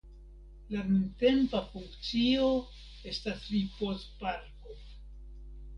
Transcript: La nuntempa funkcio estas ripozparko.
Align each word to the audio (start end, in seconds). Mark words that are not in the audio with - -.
La 0.75 0.85
nuntempa 0.87 1.61
funkcio 1.73 2.49
estas 3.13 3.47
ripozparko. 3.53 4.79